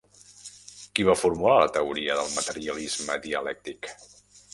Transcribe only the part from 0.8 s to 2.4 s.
Qui va formular la teoria del